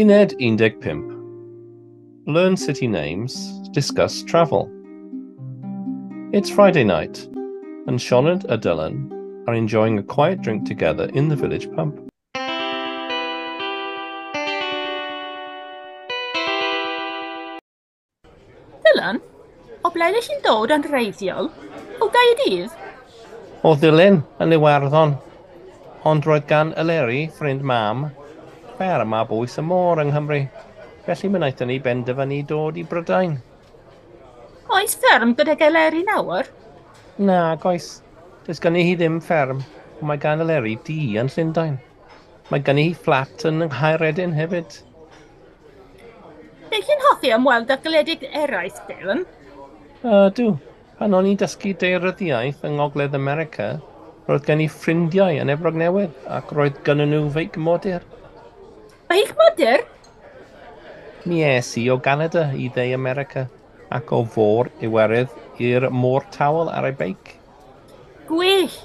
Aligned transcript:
Uned 0.00 0.32
15. 0.38 2.24
Learn 2.26 2.56
city 2.56 2.86
names, 2.86 3.60
discuss 3.72 4.22
travel. 4.22 4.70
It's 6.32 6.48
Friday 6.48 6.84
night, 6.84 7.28
and 7.86 8.00
Sean 8.00 8.26
and 8.28 8.40
Dylan 8.40 9.12
are 9.46 9.52
enjoying 9.52 9.98
a 9.98 10.02
quiet 10.02 10.40
drink 10.40 10.64
together 10.64 11.10
in 11.12 11.28
the 11.28 11.36
village 11.36 11.70
pub. 11.72 11.92
Dylan, 18.86 19.20
o 19.84 19.90
ble 19.92 20.08
ydych 20.14 20.30
chi'n 20.30 20.40
dod 20.46 20.72
yn 20.78 20.86
reiddiol? 20.94 21.52
O 22.00 22.08
Gaerdydd? 22.08 22.72
O 23.68 23.74
ddilyn 23.76 24.22
yn 24.40 24.56
Iwerddon, 24.56 25.12
ond 26.08 26.24
roedd 26.24 26.48
gan 26.48 26.72
Eleri, 26.80 27.26
ffrind 27.36 27.60
mam, 27.60 28.08
offer 28.80 29.02
yma 29.04 29.18
bwys 29.28 29.58
y 29.60 29.62
môr 29.68 30.00
yng 30.00 30.08
Nghymru, 30.08 30.38
felly 31.04 31.28
mi 31.28 31.36
wnaethon 31.36 31.68
ni 31.68 31.74
benderfynu 31.84 32.38
dod 32.48 32.78
i 32.80 32.84
Brydain. 32.88 33.34
Oes 34.72 34.94
fferm 34.96 35.34
gyda 35.36 35.52
galeri 35.60 36.00
nawr? 36.06 36.46
Na, 37.18 37.56
goes. 37.60 38.00
Does 38.46 38.62
gen 38.64 38.78
i 38.80 38.84
hi 38.86 38.94
ddim 38.96 39.18
fferm, 39.20 39.58
ond 39.98 40.08
mae 40.08 40.20
gan 40.22 40.40
eleri 40.40 40.78
di 40.86 40.96
yn 41.20 41.28
Llundain. 41.34 41.74
Mae 42.48 42.64
gen 42.64 42.80
i 42.80 42.86
hi 42.86 42.94
fflat 42.96 43.44
yn 43.50 43.66
Nghaeredin 43.66 44.32
hefyd. 44.38 44.78
Nid 46.70 46.86
chi'n 46.86 47.04
hoffi 47.10 47.34
ymweld 47.36 47.68
â 47.74 47.76
gwledig 47.84 48.24
eraill, 48.30 48.80
Dylan? 48.88 49.26
Uh, 50.00 50.30
dw. 50.32 50.54
Pan 50.96 51.18
o'n 51.18 51.28
i 51.28 51.34
dysgu 51.36 51.74
deiryddiaeth 51.82 52.64
yng 52.64 52.80
Ngogledd 52.80 53.18
America, 53.18 53.74
roedd 54.30 54.48
gen 54.48 54.64
i 54.64 54.70
ffrindiau 54.72 55.36
yn 55.42 55.52
Efrog 55.52 55.76
Newydd 55.76 56.32
ac 56.38 56.56
roedd 56.56 56.80
gen 56.88 57.04
nhw 57.04 57.26
feic 57.36 57.60
modur. 57.60 58.08
Mae 59.10 59.24
hi'n 59.24 59.30
cymodr? 59.32 59.80
Mi 61.26 61.40
es 61.42 61.72
i 61.80 61.88
o 61.90 61.96
Canada 61.98 62.44
i 62.54 62.68
Dde 62.70 62.92
America 62.94 63.48
ac 63.90 64.12
o 64.14 64.20
fôr 64.22 64.68
Iwerydd 64.86 65.32
i'r 65.58 65.88
môr 65.90 66.28
tawel 66.30 66.70
ar 66.70 66.86
ei 66.86 66.94
beic. 67.00 67.32
Gwych! 68.28 68.76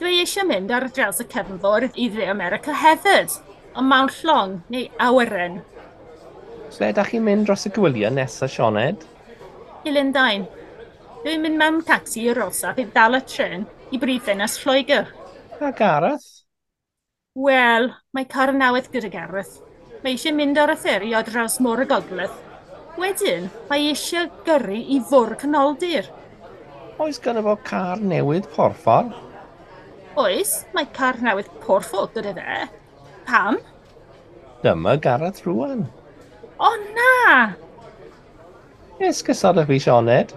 Dwi 0.00 0.22
eisiau 0.22 0.48
mynd 0.48 0.72
ar 0.72 0.86
draws 0.96 1.20
y 1.20 1.26
cefnfor 1.28 1.90
i 1.92 2.08
Dde 2.14 2.30
America 2.32 2.72
hefyd, 2.72 3.36
ond 3.76 3.90
mewn 3.92 4.08
llong 4.22 4.54
neu 4.72 4.88
awyren. 5.08 5.60
Lle 6.78 6.90
ydych 6.94 7.12
chi'n 7.12 7.28
mynd 7.28 7.44
dros 7.44 7.68
y 7.68 7.74
gwyliau 7.76 8.14
nesaf, 8.16 8.54
Sioned? 8.56 9.04
I 9.84 9.92
Lundain. 9.92 10.48
Dwi'n 11.20 11.44
mynd 11.44 11.60
mewn 11.60 11.82
taxi 11.84 12.24
i'r 12.24 12.40
Rosa 12.40 12.72
heb 12.80 12.96
dal 12.96 13.20
y 13.20 13.22
tren 13.28 13.68
i 13.92 14.00
brifddinas 14.00 14.56
Lloegr. 14.64 15.12
A 15.60 15.74
Gareth? 15.76 16.35
Wel, 17.36 17.90
mae 18.16 18.24
car 18.24 18.48
Carnawydd 18.48 18.86
gyda 18.88 19.10
Gareth. 19.12 19.58
Mae 20.00 20.14
eisiau 20.14 20.32
mynd 20.32 20.56
ar 20.56 20.70
y 20.72 20.76
fferi 20.80 21.10
o 21.12 21.20
draws 21.26 21.58
môr 21.60 21.82
y 21.82 21.86
gogledd. 21.90 22.32
Wedyn, 22.96 23.50
mae 23.68 23.90
eisiau 23.90 24.30
gyrru 24.46 24.78
i 24.80 24.96
fwr 25.04 25.34
canoldir. 25.42 26.08
Oes 26.96 27.20
gan 27.20 27.42
fo 27.44 27.58
car 27.66 28.00
newydd 28.00 28.48
porffor? 28.54 29.12
Oes, 30.16 30.62
mae 30.72 30.88
car 30.96 31.20
newydd 31.20 31.52
porffor 31.60 32.08
gyda 32.16 32.32
fe. 32.40 32.58
Pam? 33.28 33.60
Dyma 34.64 34.96
Gareth 34.96 35.44
rwan. 35.44 35.84
O 36.56 36.72
na! 36.96 37.52
Esgysodwch 38.96 39.68
fi 39.68 39.82
Sioned. 39.84 40.32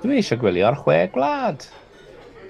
Dwi 0.00 0.22
eisiau 0.22 0.40
gwylio'r 0.40 0.80
chwe 0.86 1.02
gwlad. 1.12 1.68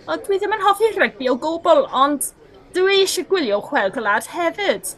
O, 0.06 0.14
dwi 0.14 0.38
ddim 0.38 0.54
yn 0.54 0.62
hoffi 0.62 0.94
rygbi 0.94 1.26
o 1.26 1.34
gwbl, 1.42 1.88
ond 1.90 2.36
Dwi 2.74 3.00
eisiau 3.00 3.26
gwylio 3.26 3.56
chwel 3.66 3.90
gwlad 3.94 4.28
hefyd. 4.30 4.92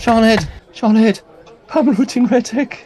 Sianed! 0.00 0.46
Sianed! 0.72 1.20
Pam 1.68 1.90
rwy 1.92 2.06
ti'n 2.08 2.30
redeg? 2.30 2.78